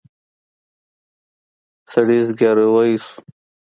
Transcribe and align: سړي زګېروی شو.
سړي 1.91 2.19
زګېروی 2.27 2.91
شو. 3.05 3.15